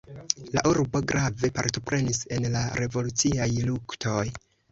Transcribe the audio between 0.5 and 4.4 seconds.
La urbeto grave partoprenis en la revoluciaj luktoj.